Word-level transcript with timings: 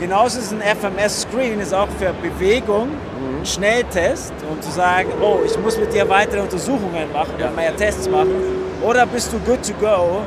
genauso 0.00 0.38
ist 0.40 0.52
ein 0.52 0.62
FMS-Screen 0.62 1.60
ist 1.60 1.74
auch 1.74 1.88
für 1.98 2.12
Bewegung 2.22 2.88
ein 3.40 3.46
Schnelltest, 3.46 4.32
um 4.50 4.60
zu 4.60 4.70
sagen, 4.70 5.10
oh, 5.22 5.38
ich 5.44 5.56
muss 5.58 5.78
mit 5.78 5.92
dir 5.92 6.08
weitere 6.08 6.40
Untersuchungen 6.40 7.12
machen, 7.12 7.34
Ja. 7.38 7.46
ja. 7.46 7.50
mehr 7.52 7.76
Tests 7.76 8.08
machen. 8.08 8.34
Oder 8.82 9.06
bist 9.06 9.32
du 9.32 9.38
good 9.40 9.60
to 9.66 9.74
go 9.80 10.22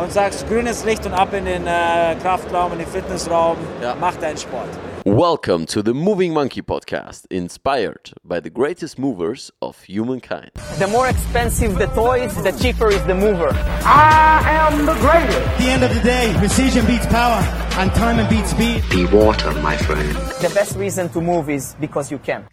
und 0.00 0.12
sagst 0.12 0.46
grünes 0.48 0.84
Licht 0.84 1.06
und 1.06 1.14
ab 1.14 1.32
in 1.32 1.44
den 1.44 1.66
äh, 1.66 2.16
Kraftraum, 2.22 2.72
in 2.72 2.78
den 2.78 2.88
Fitnessraum, 2.88 3.56
Ja. 3.80 3.94
mach 4.00 4.16
deinen 4.16 4.36
Sport. 4.36 4.68
Welcome 5.06 5.66
to 5.66 5.82
the 5.82 5.92
Moving 5.92 6.32
Monkey 6.32 6.62
podcast, 6.62 7.26
inspired 7.30 8.14
by 8.24 8.40
the 8.40 8.48
greatest 8.48 8.98
movers 8.98 9.50
of 9.60 9.82
humankind. 9.82 10.52
The 10.78 10.86
more 10.86 11.08
expensive 11.08 11.76
the 11.76 11.88
toys, 11.88 12.34
the 12.42 12.52
cheaper 12.52 12.88
is 12.88 13.04
the 13.04 13.14
mover. 13.14 13.50
I 13.84 14.40
am 14.48 14.86
the 14.86 14.94
greatest. 14.94 15.36
At 15.36 15.58
the 15.58 15.64
end 15.64 15.84
of 15.84 15.94
the 15.94 16.00
day, 16.00 16.32
precision 16.38 16.86
beats 16.86 17.04
power, 17.08 17.36
and 17.76 17.92
time 17.92 18.16
beats 18.30 18.52
speed. 18.52 18.82
Be 18.88 19.04
water, 19.04 19.52
my 19.60 19.76
friend. 19.76 20.16
The 20.40 20.50
best 20.54 20.74
reason 20.78 21.10
to 21.10 21.20
move 21.20 21.50
is 21.50 21.76
because 21.78 22.10
you 22.10 22.18
can. 22.18 22.48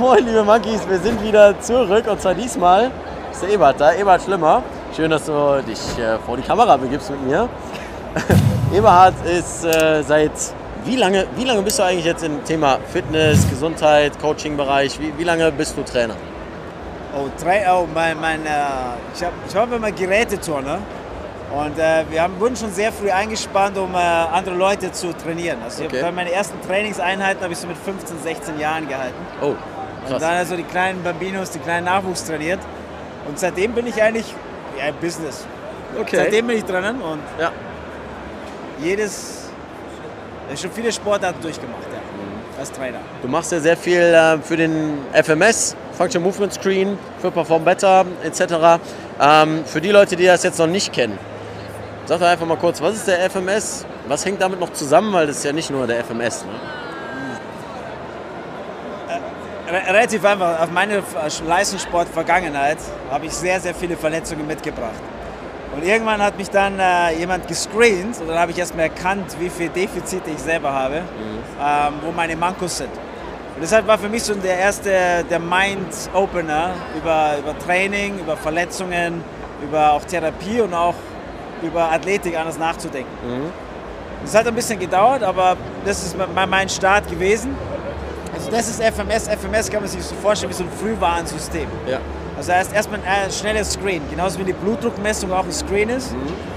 Moin, 0.00 0.24
liebe 0.24 0.44
Monkeys, 0.44 0.88
wir 0.88 0.98
sind 0.98 1.22
wieder 1.22 1.60
zurück 1.60 2.06
und 2.06 2.22
zwar 2.22 2.34
diesmal 2.34 2.90
ist 3.30 3.42
der 3.42 3.50
Ebert 3.50 3.78
da. 3.78 3.92
Ebert 3.92 4.22
Schlimmer. 4.22 4.62
Schön, 4.96 5.10
dass 5.10 5.26
du 5.26 5.62
dich 5.68 5.98
äh, 5.98 6.16
vor 6.20 6.38
die 6.38 6.42
Kamera 6.42 6.78
begibst 6.78 7.10
mit 7.10 7.20
mir. 7.20 7.50
Eberhard 8.74 9.14
ist 9.26 9.66
äh, 9.66 10.02
seit 10.02 10.32
wie 10.84 10.96
lange, 10.96 11.26
wie 11.36 11.44
lange 11.44 11.62
bist 11.62 11.78
du 11.78 11.82
eigentlich 11.84 12.04
jetzt 12.04 12.24
im 12.24 12.42
Thema 12.44 12.78
Fitness, 12.92 13.48
Gesundheit, 13.48 14.18
Coaching-Bereich? 14.20 14.98
Wie, 15.00 15.12
wie 15.16 15.24
lange 15.24 15.50
bist 15.52 15.76
du 15.76 15.82
Trainer? 15.82 16.16
Oh, 17.16 17.28
drei, 17.42 17.64
oh 17.70 17.86
mein, 17.92 18.18
mein, 18.20 18.44
äh, 18.46 18.50
ich, 19.14 19.22
hab, 19.22 19.32
ich 19.46 19.54
war 19.54 19.70
immer 19.70 19.92
Geräteturner 19.92 20.78
und 21.54 21.78
äh, 21.78 22.04
wir 22.10 22.22
haben, 22.22 22.40
wurden 22.40 22.56
schon 22.56 22.72
sehr 22.72 22.90
früh 22.90 23.10
eingespannt, 23.10 23.76
um 23.76 23.94
äh, 23.94 23.98
andere 23.98 24.54
Leute 24.54 24.90
zu 24.92 25.12
trainieren. 25.12 25.58
Also 25.62 25.84
Okay. 25.84 25.98
ich 25.98 26.02
hab, 26.02 26.14
meine 26.14 26.32
ersten 26.32 26.58
Trainingseinheiten 26.66 27.42
habe 27.42 27.52
ich 27.52 27.58
so 27.58 27.66
mit 27.66 27.76
15, 27.76 28.18
16 28.22 28.58
Jahren 28.58 28.88
gehalten. 28.88 29.14
Oh, 29.42 29.48
Und 29.48 29.56
krass. 30.08 30.20
dann 30.22 30.34
also 30.36 30.56
die 30.56 30.62
kleinen 30.62 31.02
Bambinos, 31.02 31.50
die 31.50 31.58
kleinen 31.58 31.84
Nachwuchs 31.84 32.24
trainiert. 32.24 32.60
Und 33.28 33.38
seitdem 33.38 33.72
bin 33.72 33.86
ich 33.86 34.02
eigentlich 34.02 34.34
ja, 34.78 34.90
Business. 35.00 35.46
Okay. 36.00 36.16
Seitdem 36.16 36.46
bin 36.46 36.56
ich 36.56 36.64
drinnen 36.64 37.00
und 37.02 37.20
Ja. 37.38 37.52
jedes, 38.82 39.41
schon 40.56 40.70
viele 40.72 40.92
Sportarten 40.92 41.40
durchgemacht, 41.42 41.82
ja, 41.92 41.98
Mhm. 41.98 42.58
als 42.60 42.70
Trainer. 42.72 42.98
Du 43.22 43.28
machst 43.28 43.52
ja 43.52 43.60
sehr 43.60 43.76
viel 43.76 44.00
äh, 44.00 44.38
für 44.38 44.56
den 44.56 44.98
FMS, 45.12 45.74
Function 45.96 46.22
Movement 46.22 46.52
Screen, 46.54 46.98
für 47.20 47.30
Perform 47.30 47.64
Better 47.64 48.04
etc. 48.22 48.80
Ähm, 49.20 49.64
für 49.64 49.80
die 49.80 49.90
Leute, 49.90 50.16
die 50.16 50.26
das 50.26 50.42
jetzt 50.42 50.58
noch 50.58 50.66
nicht 50.66 50.92
kennen, 50.92 51.18
sag 52.06 52.20
doch 52.20 52.26
einfach 52.26 52.46
mal 52.46 52.56
kurz, 52.56 52.80
was 52.82 52.94
ist 52.96 53.08
der 53.08 53.28
FMS? 53.30 53.86
Was 54.08 54.24
hängt 54.24 54.42
damit 54.42 54.58
noch 54.58 54.72
zusammen? 54.72 55.12
Weil 55.12 55.26
das 55.28 55.36
ist 55.38 55.44
ja 55.44 55.52
nicht 55.52 55.70
nur 55.70 55.86
der 55.86 56.00
FMS. 56.04 56.44
Ne? 56.44 56.50
Re- 59.70 59.86
Relativ 59.94 60.24
einfach, 60.24 60.60
auf 60.60 60.70
meine 60.70 61.02
Leistungssport-Vergangenheit 61.46 62.78
habe 63.10 63.26
ich 63.26 63.32
sehr, 63.32 63.60
sehr 63.60 63.74
viele 63.74 63.96
Verletzungen 63.96 64.46
mitgebracht. 64.46 64.90
Und 65.74 65.84
irgendwann 65.84 66.20
hat 66.22 66.36
mich 66.36 66.50
dann 66.50 66.78
äh, 66.78 67.16
jemand 67.18 67.48
gescreent 67.48 68.20
und 68.20 68.28
dann 68.28 68.38
habe 68.38 68.50
ich 68.52 68.58
erstmal 68.58 68.84
erkannt, 68.86 69.34
wie 69.38 69.48
viel 69.48 69.68
Defizite 69.70 70.30
ich 70.30 70.38
selber 70.38 70.72
habe, 70.72 70.96
ähm, 70.96 71.94
wo 72.04 72.12
meine 72.12 72.36
Mankos 72.36 72.76
sind. 72.78 72.90
Und 73.54 73.62
deshalb 73.62 73.86
war 73.86 73.96
für 73.98 74.08
mich 74.08 74.22
so 74.22 74.34
der 74.34 74.58
erste, 74.58 75.24
der 75.30 75.38
Mind-Opener 75.38 76.70
über, 76.96 77.36
über 77.38 77.58
Training, 77.58 78.18
über 78.18 78.36
Verletzungen, 78.36 79.22
über 79.62 79.92
auch 79.92 80.04
Therapie 80.04 80.60
und 80.60 80.74
auch 80.74 80.94
über 81.62 81.90
Athletik 81.92 82.36
anders 82.38 82.58
nachzudenken. 82.58 83.10
Es 84.24 84.34
hat 84.34 84.46
ein 84.46 84.54
bisschen 84.54 84.78
gedauert, 84.78 85.22
aber 85.22 85.56
das 85.84 86.02
ist 86.04 86.16
mein- 86.34 86.48
mein 86.50 86.68
Start 86.68 87.08
gewesen. 87.08 87.54
Also 88.34 88.50
das 88.50 88.68
ist 88.68 88.80
FMS. 88.80 89.28
FMS 89.28 89.70
kann 89.70 89.80
man 89.80 89.88
sich 89.90 90.02
so 90.02 90.14
vorstellen 90.16 90.50
wie 90.50 90.56
so 90.56 90.64
ein 90.64 90.70
Frühwarnsystem. 90.70 91.66
Ja. 91.86 91.98
Also 92.42 92.50
erst 92.50 92.72
erstmal 92.74 92.98
ein 93.06 93.28
äh, 93.28 93.32
schnelles 93.32 93.74
Screen, 93.74 94.02
genauso 94.10 94.36
wie 94.40 94.42
die 94.42 94.52
Blutdruckmessung 94.52 95.30
auch 95.32 95.44
ein 95.44 95.52
Screen 95.52 95.88
ist. 95.90 96.12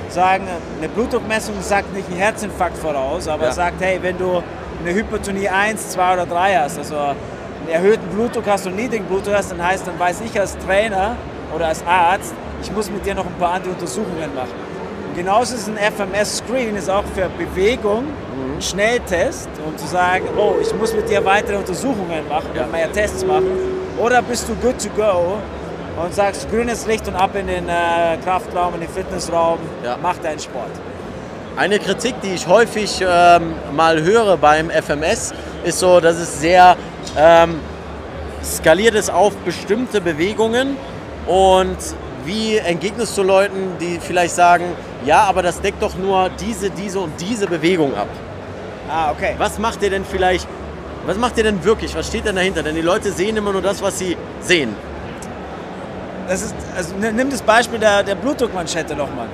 Sagen, 0.09 0.47
eine 0.79 0.89
Blutdruckmessung 0.89 1.53
sagt 1.61 1.93
nicht 1.93 2.07
einen 2.09 2.17
Herzinfarkt 2.17 2.75
voraus, 2.75 3.27
aber 3.27 3.45
Ja. 3.45 3.51
sagt, 3.51 3.75
hey, 3.81 3.99
wenn 4.01 4.17
du 4.17 4.41
eine 4.83 4.95
Hypertonie 4.95 5.47
1, 5.47 5.89
2 5.91 6.13
oder 6.13 6.25
3 6.25 6.55
hast, 6.55 6.79
also 6.79 6.95
einen 6.97 7.69
erhöhten 7.71 8.07
Blutdruck 8.09 8.45
hast 8.47 8.65
und 8.65 8.75
niedrigen 8.77 9.05
Blutdruck 9.05 9.35
hast, 9.35 9.51
dann 9.51 9.63
heißt, 9.63 9.85
dann 9.85 9.99
weiß 9.99 10.21
ich 10.25 10.39
als 10.39 10.57
Trainer 10.57 11.17
oder 11.55 11.67
als 11.67 11.85
Arzt, 11.85 12.33
ich 12.63 12.71
muss 12.71 12.89
mit 12.89 13.05
dir 13.05 13.13
noch 13.13 13.27
ein 13.27 13.35
paar 13.39 13.51
andere 13.53 13.73
Untersuchungen 13.73 14.33
machen. 14.33 14.49
Und 15.09 15.15
genauso 15.15 15.53
ist 15.53 15.67
ein 15.69 15.77
FMS-Screen 15.77 16.75
ist 16.77 16.89
auch 16.89 17.03
für 17.13 17.29
Bewegung 17.37 18.05
ein 18.57 18.59
Schnelltest, 18.59 19.49
um 19.63 19.77
zu 19.77 19.85
sagen, 19.85 20.25
oh, 20.35 20.55
ich 20.59 20.73
muss 20.73 20.95
mit 20.95 21.07
dir 21.07 21.23
weitere 21.23 21.57
Untersuchungen 21.57 22.27
machen, 22.27 22.49
Ja. 22.55 22.65
mehr 22.65 22.91
Tests 22.91 23.23
machen. 23.23 23.51
Oder 23.99 24.23
bist 24.23 24.49
du 24.49 24.55
good 24.55 24.81
to 24.81 24.89
go 24.97 25.37
und 26.01 26.13
sagst 26.13 26.49
grünes 26.49 26.85
Licht 26.87 27.07
und 27.07 27.15
ab 27.15 27.35
in 27.35 27.47
den 27.47 27.69
äh, 27.69 28.17
Kraftraum, 28.23 28.73
in 28.75 28.81
den 28.81 28.89
Fitnessraum, 28.89 29.59
Ja. 29.83 29.97
mach 30.01 30.17
deinen 30.17 30.39
Sport. 30.39 30.71
Eine 31.57 31.79
Kritik, 31.79 32.15
die 32.21 32.33
ich 32.33 32.47
häufig 32.47 33.01
ähm, 33.01 33.53
mal 33.73 34.01
höre 34.03 34.35
beim 34.35 34.69
FMS, 34.69 35.33
ist 35.63 35.79
so, 35.79 36.01
dass 36.01 36.17
es 36.17 36.41
sehr 36.41 36.75
ähm, 37.17 37.59
skaliert 38.43 38.95
ist 38.95 39.09
auf 39.09 39.33
bestimmte 39.37 40.01
Bewegungen. 40.01 40.75
Und 41.27 41.77
wie 42.25 42.57
entgegnest 42.57 43.17
du 43.17 43.23
Leuten, 43.23 43.77
die 43.79 43.99
vielleicht 44.01 44.35
sagen, 44.35 44.65
ja, 45.05 45.23
aber 45.23 45.43
das 45.43 45.61
deckt 45.61 45.81
doch 45.81 45.95
nur 45.95 46.29
diese, 46.41 46.69
diese 46.71 46.99
und 46.99 47.13
diese 47.21 47.47
Bewegung 47.47 47.95
ab? 47.95 48.07
Ah, 48.89 49.11
okay. 49.11 49.35
Was 49.37 49.57
macht 49.57 49.81
ihr 49.81 49.89
denn 49.89 50.03
vielleicht, 50.03 50.47
was 51.05 51.17
macht 51.17 51.37
ihr 51.37 51.43
denn 51.45 51.63
wirklich? 51.63 51.95
Was 51.95 52.07
steht 52.07 52.25
denn 52.25 52.35
dahinter? 52.35 52.63
Denn 52.63 52.75
die 52.75 52.81
Leute 52.81 53.11
sehen 53.13 53.37
immer 53.37 53.53
nur 53.53 53.61
das, 53.61 53.81
was 53.81 53.97
sie 53.97 54.17
sehen. 54.41 54.75
Das 56.27 56.41
ist, 56.41 56.55
also 56.75 56.95
nimm 56.95 57.29
das 57.29 57.41
Beispiel 57.41 57.79
der, 57.79 58.03
der 58.03 58.15
Blutdruckmanschette 58.15 58.95
nochmal. 58.95 59.27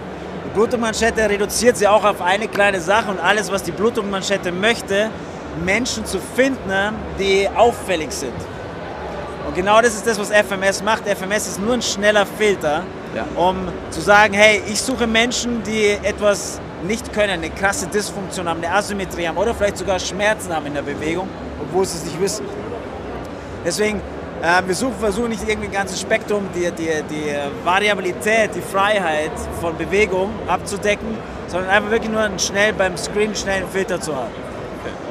Die 0.46 0.50
Blutdruckmanschette 0.54 1.30
reduziert 1.30 1.78
sie 1.78 1.88
auch 1.88 2.04
auf 2.04 2.22
eine 2.22 2.48
kleine 2.48 2.82
Sache 2.82 3.10
und 3.12 3.20
alles, 3.20 3.52
was 3.52 3.64
die 3.64 3.72
Blutdruckmanschette 3.72 4.52
möchte, 4.52 5.10
Menschen 5.64 6.06
zu 6.06 6.20
finden, 6.36 6.96
die 7.18 7.48
auffällig 7.56 8.12
sind. 8.12 8.34
Und 9.48 9.56
genau 9.56 9.82
das 9.82 9.96
ist 9.96 10.06
das, 10.06 10.20
was 10.20 10.30
FMS 10.32 10.84
macht. 10.84 11.04
FMS 11.08 11.48
ist 11.48 11.62
nur 11.62 11.74
ein 11.74 11.82
schneller 11.82 12.26
Filter, 12.26 12.84
Ja. 13.16 13.26
um 13.36 13.68
zu 13.90 14.00
sagen, 14.02 14.34
hey, 14.34 14.62
ich 14.68 14.82
suche 14.82 15.08
Menschen, 15.08 15.64
die 15.64 15.98
etwas 16.04 16.60
nicht 16.84 17.12
können, 17.14 17.32
eine 17.32 17.50
krasse 17.50 17.88
Dysfunktion 17.88 18.48
haben, 18.48 18.64
eine 18.64 18.74
Asymmetrie 18.74 19.28
haben 19.28 19.38
oder 19.38 19.54
vielleicht 19.54 19.78
sogar 19.78 20.00
Schmerzen 20.00 20.54
haben 20.56 20.66
in 20.68 20.74
der 20.74 20.82
Bewegung, 20.82 21.28
obwohl 21.62 21.86
sie 21.86 21.98
es 21.98 22.04
nicht 22.06 22.20
wissen. 22.22 22.46
Deswegen, 23.66 24.02
wir 24.66 24.74
suchen, 24.74 24.96
versuchen 25.00 25.30
nicht 25.30 25.48
irgendwie 25.48 25.68
ein 25.68 25.74
ganzes 25.74 26.02
Spektrum, 26.02 26.50
die, 26.56 26.72
die, 26.72 26.90
die 27.10 27.36
Variabilität, 27.64 28.56
die 28.56 28.62
Freiheit 28.62 29.32
von 29.60 29.78
Bewegung 29.78 30.32
abzudecken, 30.48 31.16
sondern 31.48 31.70
einfach 31.70 31.92
wirklich 31.92 32.12
nur 32.12 32.22
einen 32.22 32.40
schnell 32.40 32.74
beim 32.74 32.98
Screen 32.98 33.28
einen 33.28 33.36
schnellen 33.36 33.68
Filter 33.68 34.02
zu 34.02 34.16
haben. 34.16 34.32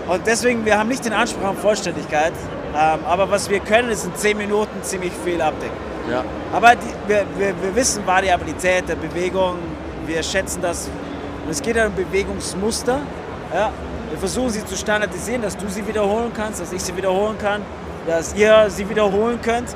Und 0.08 0.26
deswegen, 0.26 0.64
wir 0.64 0.76
haben 0.76 0.88
nicht 0.88 1.04
den 1.04 1.12
Anspruch 1.12 1.50
auf 1.50 1.60
Vollständigkeit, 1.60 2.32
ähm, 2.74 3.00
aber 3.06 3.30
was 3.30 3.48
wir 3.48 3.60
können, 3.60 3.90
ist 3.90 4.04
in 4.04 4.14
10 4.14 4.36
Minuten 4.36 4.82
ziemlich 4.82 5.12
viel 5.24 5.40
abdecken. 5.40 5.76
Ja. 6.10 6.24
Aber 6.52 6.74
die, 6.74 6.88
wir, 7.06 7.24
wir, 7.36 7.54
wir 7.62 7.76
wissen 7.76 8.04
Variabilität 8.06 8.88
der 8.88 8.96
Bewegung, 8.96 9.58
wir 10.06 10.22
schätzen 10.22 10.60
das. 10.62 10.88
Und 11.44 11.50
es 11.50 11.62
geht 11.62 11.76
ja 11.76 11.86
um 11.86 11.94
Bewegungsmuster. 11.94 13.00
Ja. 13.54 13.72
Wir 14.10 14.18
versuchen 14.18 14.50
sie 14.50 14.64
zu 14.64 14.76
standardisieren, 14.76 15.42
dass 15.42 15.56
du 15.56 15.68
sie 15.68 15.86
wiederholen 15.86 16.32
kannst, 16.34 16.60
dass 16.60 16.72
ich 16.72 16.82
sie 16.82 16.96
wiederholen 16.96 17.38
kann, 17.38 17.62
dass 18.06 18.34
ihr 18.34 18.66
sie 18.68 18.88
wiederholen 18.88 19.40
könnt 19.42 19.68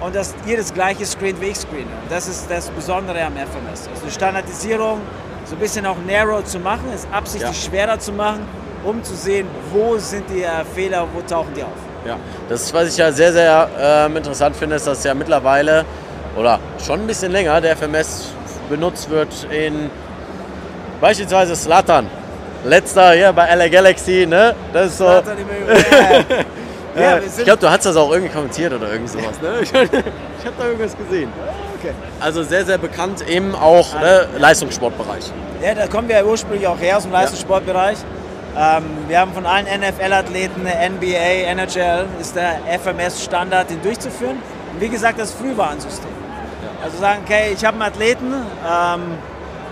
und 0.00 0.14
dass 0.14 0.34
ihr 0.46 0.56
das 0.56 0.72
gleiche 0.72 1.04
screent 1.04 1.40
wie 1.40 1.46
ich 1.46 1.56
screene. 1.58 1.86
Das 2.08 2.26
ist 2.28 2.50
das 2.50 2.68
Besondere 2.70 3.22
am 3.22 3.32
FMS. 3.34 3.88
Also 3.92 4.06
die 4.06 4.10
Standardisierung 4.12 5.00
so 5.44 5.54
ein 5.56 5.58
bisschen 5.58 5.84
auch 5.86 5.96
narrow 6.06 6.44
zu 6.44 6.58
machen, 6.58 6.92
ist 6.94 7.06
absichtlich 7.12 7.64
Ja. 7.64 7.70
schwerer 7.70 7.98
zu 7.98 8.12
machen, 8.12 8.40
um 8.84 9.02
zu 9.02 9.14
sehen, 9.14 9.46
wo 9.72 9.98
sind 9.98 10.24
die 10.30 10.42
äh, 10.42 10.64
Fehler, 10.74 11.06
wo 11.12 11.20
tauchen 11.22 11.52
die 11.54 11.62
auf. 11.62 11.68
Ja, 12.06 12.16
das 12.48 12.62
ist, 12.62 12.72
was 12.74 12.88
ich 12.88 12.96
ja 12.96 13.12
sehr, 13.12 13.32
sehr 13.32 13.68
ähm, 13.78 14.16
interessant 14.16 14.56
finde, 14.56 14.76
ist, 14.76 14.86
dass 14.86 15.04
ja 15.04 15.12
mittlerweile 15.12 15.84
oder 16.36 16.58
schon 16.84 17.00
ein 17.00 17.06
bisschen 17.06 17.32
länger 17.32 17.60
der 17.60 17.76
FMS 17.76 18.32
benutzt 18.70 19.10
wird 19.10 19.28
in 19.50 19.90
beispielsweise 21.00 21.56
Slatan. 21.56 22.06
Letzter 22.64 23.12
hier 23.12 23.32
bei 23.32 23.54
LA 23.54 23.68
Galaxy, 23.68 24.26
ne? 24.26 24.54
Das 24.72 24.86
ist 24.92 24.98
so. 24.98 25.06
Ja, 26.94 27.02
Ja, 27.02 27.16
wir 27.20 27.26
ich 27.26 27.44
glaube, 27.44 27.60
du 27.60 27.70
hast 27.70 27.86
das 27.86 27.96
auch 27.96 28.10
irgendwie 28.12 28.32
kommentiert 28.32 28.72
oder 28.72 28.92
irgend 28.92 29.08
sowas, 29.08 29.40
ne? 29.40 29.58
Ich, 29.62 29.72
ich 29.72 30.46
habe 30.46 30.56
da 30.58 30.66
irgendwas 30.66 30.96
gesehen. 30.96 31.30
Okay. 31.78 31.92
Also 32.20 32.42
sehr, 32.42 32.64
sehr 32.64 32.78
bekannt 32.78 33.22
im 33.26 33.54
auch 33.54 33.94
ne, 34.00 34.28
Leistungssportbereich. 34.38 35.32
Ja, 35.62 35.74
da 35.74 35.86
kommen 35.86 36.08
wir 36.08 36.16
ja 36.16 36.24
ursprünglich 36.24 36.66
auch 36.66 36.78
her 36.80 36.96
aus 36.96 37.04
dem 37.04 37.12
Leistungssportbereich. 37.12 37.98
Ähm, 38.56 38.84
wir 39.06 39.20
haben 39.20 39.32
von 39.32 39.46
allen 39.46 39.66
NFL-Athleten, 39.66 40.62
NBA, 40.62 41.50
NHL, 41.52 42.06
ist 42.20 42.34
der 42.34 42.58
FMS-Standard, 42.82 43.70
den 43.70 43.80
durchzuführen. 43.82 44.38
Und 44.72 44.80
wie 44.80 44.88
gesagt, 44.88 45.18
das 45.20 45.32
Frühwarnsystem. 45.32 46.10
Also 46.82 46.98
sagen, 46.98 47.20
okay, 47.24 47.52
ich 47.54 47.64
habe 47.64 47.74
einen 47.74 47.92
Athleten, 47.92 48.32
ähm, 48.32 49.18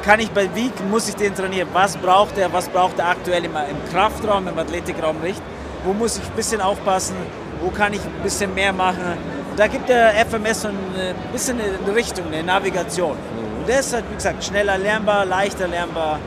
kann 0.04 0.20
ich 0.20 0.30
bei, 0.30 0.48
wie 0.54 0.70
muss 0.90 1.08
ich 1.08 1.16
den 1.16 1.34
trainieren? 1.34 1.68
Was 1.72 1.96
braucht 1.96 2.38
er? 2.38 2.52
Was 2.52 2.68
braucht 2.68 2.98
er 2.98 3.08
aktuell 3.08 3.44
im, 3.44 3.52
im 3.52 3.92
Kraftraum, 3.92 4.46
im 4.46 4.58
Athletikraum 4.58 5.20
nicht? 5.20 5.40
Wo 5.88 5.94
muss 5.94 6.18
ich 6.18 6.22
ein 6.22 6.36
bisschen 6.36 6.60
aufpassen? 6.60 7.16
Wo 7.62 7.70
kann 7.70 7.94
ich 7.94 8.00
ein 8.00 8.22
bisschen 8.22 8.52
mehr 8.52 8.74
machen? 8.74 9.16
Da 9.56 9.68
gibt 9.68 9.88
der 9.88 10.10
FMS 10.26 10.60
so 10.60 10.68
ein 10.68 10.76
bisschen 11.32 11.58
eine 11.58 11.96
Richtung, 11.96 12.26
eine 12.26 12.42
Navigation. 12.42 13.16
Und 13.58 13.66
der 13.66 13.80
ist 13.80 13.94
halt, 13.94 14.04
wie 14.10 14.14
gesagt, 14.16 14.44
schneller 14.44 14.76
lernbar, 14.76 15.24
leichter 15.24 15.66
lernbar, 15.66 16.18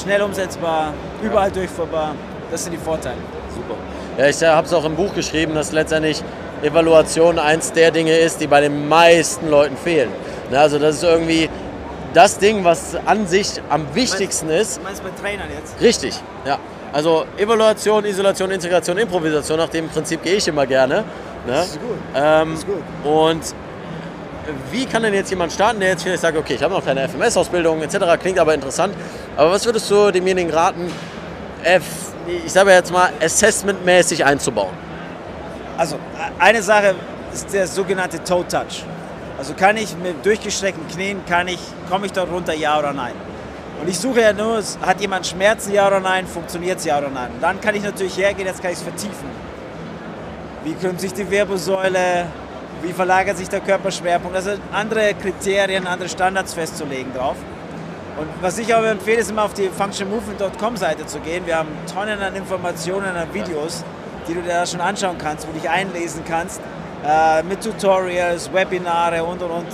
schnell 0.00 0.22
umsetzbar, 0.22 0.94
überall 1.20 1.50
durchführbar. 1.50 2.14
Das 2.52 2.62
sind 2.62 2.74
die 2.74 2.78
Vorteile. 2.78 3.16
Super. 3.52 3.74
Ja, 4.18 4.28
ich 4.28 4.40
habe 4.40 4.64
es 4.64 4.72
auch 4.72 4.84
im 4.84 4.94
Buch 4.94 5.12
geschrieben, 5.12 5.52
dass 5.52 5.72
letztendlich 5.72 6.22
Evaluation 6.62 7.40
eins 7.40 7.72
der 7.72 7.90
Dinge 7.90 8.16
ist, 8.16 8.40
die 8.40 8.46
bei 8.46 8.60
den 8.60 8.88
meisten 8.88 9.50
Leuten 9.50 9.76
fehlen. 9.76 10.10
Ne, 10.52 10.60
also 10.60 10.78
das 10.78 10.94
ist 10.94 11.02
irgendwie 11.02 11.50
das 12.14 12.38
Ding, 12.38 12.62
was 12.62 12.96
an 13.04 13.26
sich 13.26 13.60
am 13.68 13.92
wichtigsten 13.96 14.48
ist. 14.48 14.76
Du 14.76 14.82
meinst 14.82 15.02
bei 15.02 15.10
Trainern 15.20 15.48
jetzt? 15.52 15.80
Richtig, 15.80 16.14
ja. 16.46 16.60
Also 16.92 17.26
Evaluation, 17.36 18.04
Isolation, 18.04 18.50
Integration, 18.50 18.96
Improvisation, 18.98 19.58
nach 19.58 19.68
dem 19.68 19.88
Prinzip 19.88 20.22
gehe 20.22 20.36
ich 20.36 20.48
immer 20.48 20.66
gerne. 20.66 21.04
Ne? 21.46 21.52
Das 21.54 21.66
ist 21.66 21.80
gut. 21.80 21.96
Ähm, 22.14 22.50
Das 22.50 22.58
ist 22.60 22.66
gut. 22.66 22.82
Und 23.04 23.42
wie 24.70 24.86
kann 24.86 25.02
denn 25.02 25.12
jetzt 25.12 25.30
jemand 25.30 25.52
starten, 25.52 25.80
der 25.80 25.90
jetzt 25.90 26.02
vielleicht 26.02 26.22
sagt, 26.22 26.36
okay, 26.36 26.54
ich 26.54 26.62
habe 26.62 26.72
noch 26.72 26.84
keine 26.84 27.06
FMS-Ausbildung 27.06 27.82
etc., 27.82 27.98
klingt 28.20 28.38
aber 28.38 28.54
interessant. 28.54 28.94
Aber 29.36 29.50
was 29.52 29.64
würdest 29.66 29.90
du 29.90 30.10
demjenigen 30.10 30.50
raten, 30.50 30.90
F, 31.62 31.84
ich 32.44 32.50
sage 32.52 32.70
jetzt 32.70 32.90
mal, 32.92 33.10
assessmentmäßig 33.22 34.24
einzubauen? 34.24 34.72
Also 35.76 35.96
eine 36.38 36.62
Sache 36.62 36.94
ist 37.32 37.52
der 37.52 37.66
sogenannte 37.66 38.22
Toe 38.24 38.46
Touch. 38.48 38.84
Also 39.38 39.52
kann 39.54 39.76
ich 39.76 39.94
mit 40.02 40.24
durchgestreckten 40.24 40.88
Knien, 40.88 41.20
kann 41.28 41.46
ich, 41.46 41.60
komme 41.90 42.06
ich 42.06 42.12
dort 42.12 42.32
runter, 42.32 42.54
ja 42.54 42.78
oder 42.78 42.92
nein? 42.92 43.12
Und 43.80 43.88
ich 43.88 43.98
suche 43.98 44.20
ja 44.20 44.32
nur, 44.32 44.60
hat 44.82 45.00
jemand 45.00 45.26
Schmerzen, 45.26 45.72
ja 45.72 45.86
oder 45.86 46.00
nein, 46.00 46.26
funktioniert 46.26 46.78
es, 46.78 46.84
ja 46.84 46.98
oder 46.98 47.10
nein? 47.10 47.30
Und 47.32 47.42
dann 47.42 47.60
kann 47.60 47.74
ich 47.74 47.82
natürlich 47.82 48.16
hergehen, 48.16 48.46
jetzt 48.46 48.60
kann 48.60 48.72
ich 48.72 48.78
es 48.78 48.82
vertiefen. 48.82 49.28
Wie 50.64 50.74
krümmt 50.74 51.00
sich 51.00 51.12
die 51.12 51.30
Wirbelsäule? 51.30 52.26
Wie 52.82 52.92
verlagert 52.92 53.36
sich 53.38 53.48
der 53.48 53.60
Körperschwerpunkt? 53.60 54.36
Also 54.36 54.52
andere 54.72 55.14
Kriterien, 55.14 55.86
andere 55.86 56.08
Standards 56.08 56.54
festzulegen 56.54 57.12
drauf. 57.14 57.36
Und 58.18 58.26
was 58.40 58.58
ich 58.58 58.74
aber 58.74 58.90
empfehle, 58.90 59.18
ist 59.18 59.30
immer 59.30 59.44
auf 59.44 59.54
die 59.54 59.68
functionmovement.com 59.68 60.76
Seite 60.76 61.06
zu 61.06 61.20
gehen. 61.20 61.46
Wir 61.46 61.58
haben 61.58 61.68
Tonnen 61.92 62.20
an 62.20 62.34
Informationen, 62.34 63.16
an 63.16 63.32
Videos, 63.32 63.84
die 64.26 64.34
du 64.34 64.42
dir 64.42 64.54
da 64.54 64.66
schon 64.66 64.80
anschauen 64.80 65.16
kannst, 65.18 65.46
wo 65.46 65.52
du 65.52 65.60
dich 65.60 65.70
einlesen 65.70 66.24
kannst, 66.26 66.60
äh, 67.06 67.44
mit 67.44 67.62
Tutorials, 67.62 68.52
Webinare 68.52 69.22
und 69.22 69.40
und 69.40 69.50
und. 69.50 69.66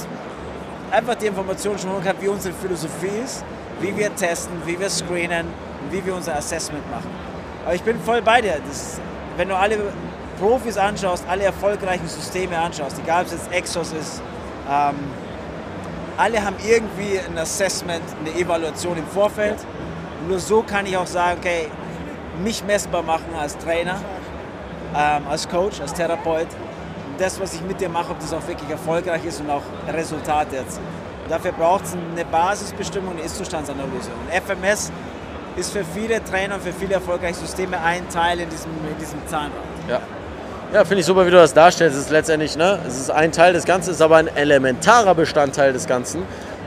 Einfach 0.91 1.15
die 1.15 1.27
Informationen 1.27 1.79
schon 1.79 1.91
holen 1.91 2.03
kannst, 2.05 2.23
wie 2.23 2.29
unsere 2.29 2.55
Philosophie 2.55 3.23
ist, 3.25 3.45
wie 3.81 3.97
wir 3.97 4.15
testen, 4.15 4.55
wie 4.67 4.79
wir 4.79 4.91
screenen 4.91 5.47
und 5.83 5.93
wie 5.93 6.05
wir 6.05 6.15
unser 6.15 6.37
Assessment 6.37 6.89
machen. 6.91 7.11
Aber 7.65 7.75
ich 7.75 7.83
bin 7.83 7.99
voll 8.01 8.23
bei 8.23 8.41
dir. 8.41 8.61
Das, 8.67 9.01
wenn 9.37 9.49
du 9.49 9.57
alle 9.57 9.79
Profis 10.39 10.77
anschaust, 10.77 11.25
alle 11.29 11.45
erfolgreichen 11.45 12.09
Systeme 12.09 12.59
anschaust, 12.59 12.99
egal 12.99 13.23
ob 13.23 13.27
es 13.27 13.33
jetzt 13.33 13.53
Exos 13.53 13.93
ist, 13.93 14.23
ähm, 14.71 14.95
alle 16.17 16.45
haben 16.45 16.57
irgendwie 16.65 17.19
ein 17.19 17.37
Assessment, 17.39 18.03
eine 18.21 18.39
Evaluation 18.39 18.97
im 18.97 19.07
Vorfeld. 19.07 19.57
Nur 20.29 20.39
so 20.39 20.63
kann 20.63 20.87
ich 20.87 20.97
auch 20.97 21.07
sagen, 21.07 21.39
okay, 21.41 21.69
mich 22.43 22.65
messbar 22.65 23.03
machen 23.03 23.35
als 23.39 23.57
Trainer, 23.59 24.01
ähm, 24.97 25.27
als 25.29 25.49
Coach, 25.49 25.81
als 25.81 25.93
Therapeut. 25.93 26.47
Und 27.09 27.21
das, 27.21 27.41
was 27.41 27.55
ich 27.55 27.63
mit 27.63 27.81
dir 27.81 27.89
mache, 27.89 28.13
ob 28.13 28.21
das 28.21 28.33
auch 28.33 28.47
wirklich 28.47 28.71
erfolgreich 28.71 29.25
ist 29.25 29.41
und 29.41 29.51
auch 29.51 29.63
Resultate 29.93 30.57
erzielt. 30.57 30.81
Dafür 31.29 31.53
braucht 31.53 31.85
es 31.85 31.93
eine 31.93 32.25
Basisbestimmung, 32.25 33.13
eine 33.15 33.23
Ist-Zustandsanalyse. 33.23 34.11
Und 34.11 34.33
FMS 34.33 34.93
ist 35.57 35.73
für 35.73 35.85
viele 35.85 36.23
Trainer 36.25 36.57
und 36.57 36.63
für 36.63 36.73
viele 36.73 36.95
erfolgreiche 36.95 37.37
Systeme 37.37 37.81
ein 37.81 38.09
Teil 38.09 38.41
in 38.41 38.49
diesem, 38.49 38.71
in 38.91 38.99
diesem 38.99 39.27
Zahnrad. 39.27 39.53
Ja. 39.89 40.01
Ja, 40.73 40.85
finde 40.85 41.01
ich 41.01 41.07
super, 41.07 41.25
wie 41.25 41.31
du 41.31 41.37
das 41.37 41.55
darstellst. 41.55 41.97
Es 41.97 42.05
ist 42.07 42.11
letztendlich, 42.11 42.57
ne, 42.57 42.81
es 42.87 42.99
ist 42.99 43.11
ein 43.11 43.31
Teil 43.31 43.53
des 43.53 43.65
Ganzen, 43.65 43.91
ist 43.91 44.03
aber 44.03 44.17
ein 44.17 44.27
elementarer 44.35 45.15
Bestandteil 45.15 45.73
des 45.73 45.87
Ganzen. 45.87 46.23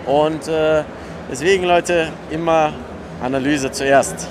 Und 0.06 0.48
äh, 0.48 0.84
deswegen, 1.30 1.66
Leute, 1.66 2.08
immer 2.30 2.72
Analyse 3.22 3.70
zuerst. 3.72 4.28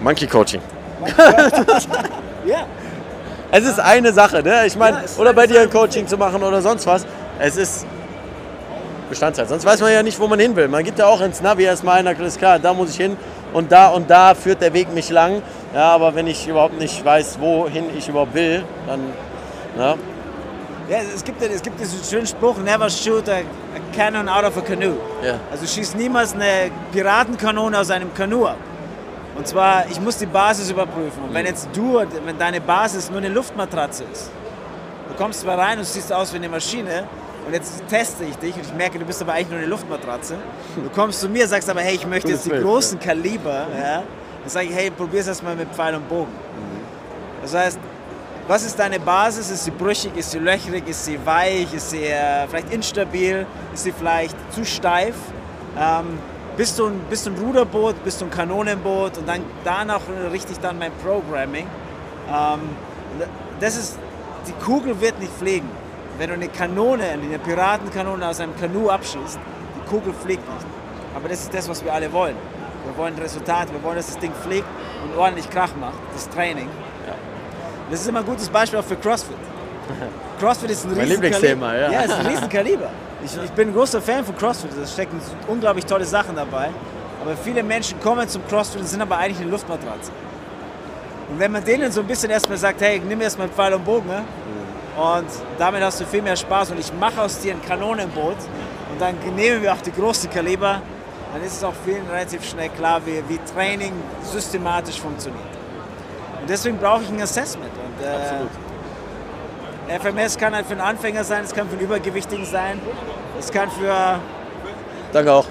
Monkey 0.00 0.26
Coaching. 0.26 0.60
Ja, 2.46 2.66
Es 3.50 3.66
ist 3.66 3.78
eine 3.78 4.12
Sache, 4.12 4.42
ne? 4.42 4.64
Ich 4.66 4.76
meine, 4.76 4.98
Ja, 4.98 5.20
oder 5.20 5.34
bei 5.34 5.46
dir 5.46 5.62
ein. 5.62 5.70
Coaching 5.70 6.06
zu 6.06 6.16
machen 6.16 6.42
oder 6.42 6.62
sonst 6.62 6.86
was. 6.86 7.04
Es 7.38 7.56
ist 7.56 7.86
Bestandteil. 9.08 9.46
Sonst 9.46 9.64
weiß 9.64 9.80
man 9.80 9.92
ja 9.92 10.02
nicht, 10.02 10.18
wo 10.18 10.28
man 10.28 10.38
hin 10.38 10.54
will. 10.56 10.68
Man 10.68 10.84
gibt 10.84 10.98
ja 10.98 11.06
auch 11.06 11.20
ins 11.20 11.40
Navi 11.40 11.64
erstmal 11.64 12.06
alles 12.06 12.38
klar, 12.38 12.58
da 12.58 12.72
muss 12.74 12.90
ich 12.90 12.96
hin 12.96 13.16
und 13.52 13.72
da 13.72 13.88
und 13.88 14.08
da 14.10 14.34
führt 14.34 14.60
der 14.60 14.72
Weg 14.72 14.92
mich 14.92 15.10
lang. 15.10 15.42
Ja, 15.74 15.92
aber 15.92 16.14
wenn 16.14 16.26
ich 16.26 16.46
überhaupt 16.48 16.78
nicht 16.78 17.04
weiß, 17.04 17.38
wohin 17.40 17.84
ich 17.96 18.08
überhaupt 18.08 18.34
will, 18.34 18.64
dann. 18.86 19.00
Ja, 19.78 19.94
Ja, 20.88 21.00
es 21.14 21.22
gibt, 21.22 21.42
es 21.42 21.60
gibt 21.60 21.78
diesen 21.78 22.02
schönen 22.02 22.26
Spruch, 22.26 22.56
never 22.64 22.88
shoot 22.88 23.28
a, 23.28 23.32
a 23.34 23.42
cannon 23.94 24.26
out 24.26 24.44
of 24.44 24.56
a 24.56 24.62
canoe. 24.62 24.96
Ja. 25.22 25.38
Also 25.50 25.66
schieß 25.66 25.94
niemals 25.96 26.32
eine 26.32 26.70
Piratenkanone 26.92 27.78
aus 27.78 27.90
einem 27.90 28.12
Kanu 28.14 28.46
ab. 28.46 28.56
Und 29.36 29.46
zwar, 29.46 29.86
ich 29.90 30.00
muss 30.00 30.16
die 30.16 30.26
Basis 30.26 30.70
überprüfen. 30.70 31.22
Und 31.24 31.34
wenn 31.34 31.44
jetzt 31.44 31.68
du, 31.74 32.00
wenn 32.24 32.38
deine 32.38 32.62
Basis 32.62 33.10
nur 33.10 33.18
eine 33.18 33.28
Luftmatratze 33.28 34.04
ist, 34.10 34.30
du 35.08 35.14
kommst 35.22 35.42
zwar 35.42 35.58
rein 35.58 35.78
und 35.78 35.84
siehst 35.84 36.10
aus 36.10 36.32
wie 36.32 36.38
eine 36.38 36.48
Maschine 36.48 37.04
und 37.48 37.54
jetzt 37.54 37.82
teste 37.88 38.24
ich 38.24 38.36
dich 38.36 38.54
und 38.56 38.60
ich 38.60 38.74
merke, 38.74 38.98
du 38.98 39.06
bist 39.06 39.22
aber 39.22 39.32
eigentlich 39.32 39.48
nur 39.48 39.58
eine 39.58 39.68
Luftmatratze. 39.68 40.36
Du 40.76 40.90
kommst 40.90 41.18
zu 41.20 41.30
mir, 41.30 41.48
sagst 41.48 41.70
aber, 41.70 41.80
hey, 41.80 41.94
ich 41.94 42.06
möchte 42.06 42.28
jetzt 42.28 42.44
die 42.44 42.50
großen 42.50 43.00
Kaliber. 43.00 43.66
Ja? 43.74 44.02
Dann 44.42 44.50
sage 44.50 44.66
ich, 44.66 44.74
hey, 44.74 44.90
probier's 44.90 45.28
erstmal 45.28 45.56
mit 45.56 45.74
Pfeil 45.74 45.94
und 45.94 46.06
Bogen. 46.10 46.32
Das 47.40 47.54
heißt, 47.54 47.78
was 48.46 48.66
ist 48.66 48.78
deine 48.78 49.00
Basis? 49.00 49.50
Ist 49.50 49.64
sie 49.64 49.70
brüchig? 49.70 50.14
Ist 50.14 50.32
sie 50.32 50.38
löchrig? 50.38 50.86
Ist 50.86 51.06
sie 51.06 51.18
weich? 51.24 51.72
Ist 51.72 51.88
sie 51.88 52.04
äh, 52.04 52.46
vielleicht 52.48 52.70
instabil? 52.70 53.46
Ist 53.72 53.84
sie 53.84 53.92
vielleicht 53.92 54.36
zu 54.52 54.66
steif? 54.66 55.14
Ähm, 55.78 56.18
bist, 56.54 56.78
du 56.78 56.88
ein, 56.88 57.00
bist 57.08 57.26
du 57.26 57.30
ein 57.30 57.38
Ruderboot? 57.38 58.04
Bist 58.04 58.20
du 58.20 58.26
ein 58.26 58.30
Kanonenboot? 58.30 59.16
Und 59.16 59.26
dann 59.26 59.40
danach 59.64 60.02
richte 60.30 60.52
ich 60.52 60.58
dann 60.58 60.78
mein 60.78 60.92
Programming. 61.02 61.66
Ähm, 62.28 62.60
das 63.58 63.74
ist, 63.78 63.98
die 64.46 64.52
Kugel 64.62 65.00
wird 65.00 65.18
nicht 65.18 65.32
fliegen. 65.32 65.87
Wenn 66.18 66.28
du 66.30 66.34
eine 66.34 66.48
Kanone, 66.48 67.04
eine 67.04 67.38
Piratenkanone 67.38 68.26
aus 68.28 68.40
einem 68.40 68.56
Kanu 68.58 68.90
abschießt, 68.90 69.38
die 69.76 69.88
Kugel 69.88 70.12
fliegt 70.12 70.46
nicht. 70.52 70.66
Aber 71.14 71.28
das 71.28 71.42
ist 71.42 71.54
das, 71.54 71.68
was 71.68 71.84
wir 71.84 71.92
alle 71.92 72.12
wollen. 72.12 72.36
Wir 72.84 72.96
wollen 72.96 73.16
Resultate, 73.16 73.72
wir 73.72 73.82
wollen, 73.82 73.96
dass 73.96 74.06
das 74.06 74.18
Ding 74.18 74.32
fliegt 74.44 74.66
und 75.04 75.16
ordentlich 75.16 75.48
Krach 75.48 75.74
macht. 75.80 75.98
Das 76.12 76.28
Training. 76.28 76.68
Das 77.90 78.00
ist 78.00 78.08
immer 78.08 78.20
ein 78.20 78.26
gutes 78.26 78.48
Beispiel 78.48 78.78
auch 78.78 78.84
für 78.84 78.96
CrossFit. 78.96 79.36
CrossFit 80.40 80.70
ist 80.70 80.84
ein 80.84 80.96
Mein 80.96 81.08
Lieblingsthema, 81.08 81.74
ja. 81.74 81.90
Ja, 81.90 82.00
ist 82.02 82.12
ein 82.12 82.26
riesen 82.26 82.48
Kaliber. 82.48 82.90
Ich, 83.24 83.36
ich 83.36 83.50
bin 83.50 83.70
ein 83.70 83.74
großer 83.74 84.00
Fan 84.00 84.24
von 84.24 84.36
CrossFit. 84.36 84.70
Da 84.80 84.86
stecken 84.86 85.20
unglaublich 85.48 85.84
tolle 85.84 86.04
Sachen 86.04 86.36
dabei. 86.36 86.68
Aber 87.20 87.36
viele 87.36 87.64
Menschen 87.64 87.98
kommen 87.98 88.28
zum 88.28 88.46
CrossFit 88.46 88.80
und 88.80 88.86
sind 88.86 89.02
aber 89.02 89.18
eigentlich 89.18 89.40
eine 89.40 89.50
Luftmatratze. 89.50 90.12
Und 91.28 91.40
wenn 91.40 91.50
man 91.50 91.64
denen 91.64 91.90
so 91.90 92.00
ein 92.00 92.06
bisschen 92.06 92.30
erstmal 92.30 92.58
sagt, 92.58 92.80
hey, 92.80 93.02
nimm 93.04 93.20
erstmal 93.20 93.48
einen 93.48 93.56
Pfeil 93.56 93.74
und 93.74 93.84
Bogen, 93.84 94.06
ne? 94.06 94.22
Und 94.98 95.28
damit 95.58 95.82
hast 95.82 96.00
du 96.00 96.04
viel 96.04 96.22
mehr 96.22 96.34
Spaß 96.34 96.72
und 96.72 96.80
ich 96.80 96.92
mache 96.92 97.22
aus 97.22 97.38
dir 97.38 97.54
ein 97.54 97.62
Kanonenboot 97.62 98.36
und 98.90 99.00
dann 99.00 99.14
nehmen 99.36 99.62
wir 99.62 99.72
auch 99.72 99.80
die 99.80 99.92
großen 99.92 100.28
Kaliber, 100.28 100.82
dann 101.32 101.42
ist 101.44 101.58
es 101.58 101.64
auch 101.64 101.74
vielen 101.84 102.04
relativ 102.08 102.44
schnell 102.44 102.68
klar, 102.70 103.00
wie, 103.04 103.22
wie 103.28 103.38
Training 103.54 103.92
systematisch 104.24 105.00
funktioniert. 105.00 105.44
Und 106.40 106.50
deswegen 106.50 106.78
brauche 106.78 107.04
ich 107.04 107.10
ein 107.10 107.22
Assessment. 107.22 107.70
Und, 107.70 108.04
äh, 108.04 110.00
FMS 110.00 110.36
kann 110.36 110.54
halt 110.54 110.66
für 110.66 110.72
einen 110.72 110.80
Anfänger 110.80 111.22
sein, 111.22 111.44
es 111.44 111.54
kann 111.54 111.68
für 111.68 111.76
einen 111.76 111.84
Übergewichtigen 111.84 112.44
sein, 112.44 112.80
es 113.38 113.52
kann 113.52 113.70
für, 113.70 114.18
danke 115.12 115.32
auch. 115.32 115.46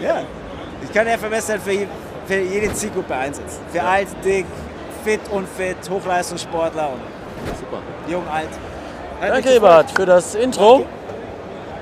ja, 0.00 0.22
ich 0.82 0.92
kann 0.92 1.06
FMS 1.08 1.48
halt 1.48 1.62
für, 1.62 1.86
für 2.26 2.38
jede 2.38 2.72
Zielgruppe 2.74 3.14
einsetzen. 3.14 3.60
Für 3.72 3.82
alt, 3.82 4.08
dick, 4.24 4.46
fit, 5.04 5.20
unfit, 5.30 5.76
Hochleistungssportler 5.90 6.90
und 6.90 7.19
Super. 7.58 7.82
jung, 8.08 8.26
alt. 8.28 8.48
Hat 9.20 9.30
Danke. 9.30 9.54
Ebert, 9.54 9.90
für 9.90 10.06
das 10.06 10.34
Intro. 10.34 10.86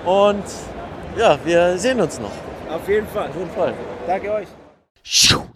Und 0.04 0.44
ja, 1.16 1.38
wir 1.44 1.78
sehen 1.78 2.00
uns 2.00 2.18
noch. 2.18 2.32
Auf 2.70 2.88
jeden 2.88 3.06
Fall. 3.06 3.28
Auf 3.28 3.36
jeden 3.36 3.50
Fall. 3.50 3.74
Danke 4.06 4.32
euch. 4.32 4.48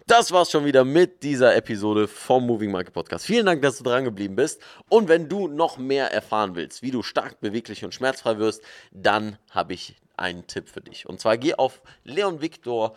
Das 0.06 0.32
war's 0.32 0.50
schon 0.50 0.64
wieder 0.64 0.84
mit 0.84 1.22
dieser 1.22 1.54
Episode 1.56 2.08
vom 2.08 2.46
Moving 2.46 2.70
Market 2.70 2.94
Podcast. 2.94 3.26
Vielen 3.26 3.44
Dank, 3.44 3.60
dass 3.62 3.78
du 3.78 3.84
dran 3.84 4.04
geblieben 4.04 4.34
bist. 4.34 4.62
Und 4.88 5.08
wenn 5.08 5.28
du 5.28 5.46
noch 5.48 5.76
mehr 5.78 6.10
erfahren 6.12 6.54
willst, 6.54 6.82
wie 6.82 6.90
du 6.90 7.02
stark, 7.02 7.40
beweglich 7.40 7.84
und 7.84 7.92
schmerzfrei 7.94 8.38
wirst, 8.38 8.62
dann 8.92 9.36
habe 9.50 9.74
ich 9.74 9.96
einen 10.16 10.46
Tipp 10.46 10.68
für 10.68 10.80
dich. 10.80 11.06
Und 11.06 11.20
zwar 11.20 11.36
geh 11.36 11.54
auf 11.54 11.82
leonvictor.de 12.04 12.92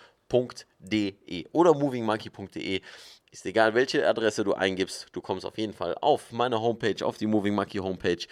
oder 1.51 1.73
movingmonkey.de. 1.73 2.81
Ist 3.35 3.45
egal, 3.45 3.73
welche 3.73 4.07
Adresse 4.07 4.45
du 4.45 4.53
eingibst, 4.53 5.07
du 5.11 5.19
kommst 5.19 5.45
auf 5.45 5.57
jeden 5.57 5.73
Fall 5.73 5.97
auf 5.99 6.31
meine 6.31 6.61
Homepage, 6.61 7.05
auf 7.05 7.17
die 7.17 7.27
Moving 7.27 7.53
Monkey 7.53 7.79
Homepage, 7.79 8.25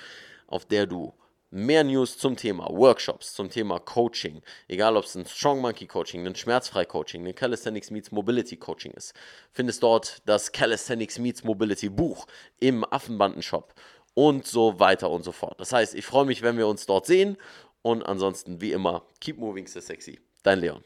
auf 0.47 0.63
der 0.63 0.87
du 0.87 1.13
mehr 1.51 1.83
News 1.83 2.17
zum 2.17 2.37
Thema 2.37 2.69
Workshops, 2.69 3.33
zum 3.33 3.49
Thema 3.49 3.81
Coaching, 3.81 4.41
egal 4.69 4.95
ob 4.95 5.03
es 5.03 5.15
ein 5.15 5.25
Strong 5.25 5.59
Monkey 5.59 5.87
Coaching, 5.87 6.25
ein 6.25 6.35
Schmerzfrei 6.35 6.85
Coaching, 6.85 7.27
ein 7.27 7.35
Calisthenics 7.35 7.91
Meets 7.91 8.13
Mobility 8.13 8.55
Coaching 8.55 8.93
ist, 8.93 9.13
findest 9.51 9.83
dort 9.83 10.21
das 10.25 10.53
Calisthenics 10.53 11.19
Meets 11.19 11.43
Mobility 11.43 11.89
Buch 11.89 12.25
im 12.61 12.85
Affenbanden-Shop 12.89 13.73
und 14.13 14.47
so 14.47 14.79
weiter 14.79 15.11
und 15.11 15.23
so 15.23 15.33
fort. 15.33 15.59
Das 15.59 15.73
heißt, 15.73 15.95
ich 15.95 16.05
freue 16.05 16.23
mich, 16.23 16.43
wenn 16.43 16.57
wir 16.57 16.69
uns 16.69 16.85
dort 16.85 17.07
sehen 17.07 17.35
und 17.81 18.03
ansonsten 18.03 18.61
wie 18.61 18.71
immer, 18.71 19.05
keep 19.19 19.37
moving 19.37 19.67
so 19.67 19.81
sexy. 19.81 20.21
Dein 20.43 20.59
Leon. 20.59 20.85